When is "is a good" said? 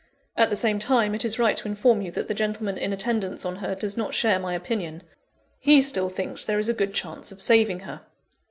6.57-6.95